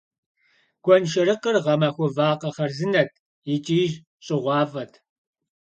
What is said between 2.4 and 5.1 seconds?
хъарзынэт икӀи щӀыгъуафӀэт.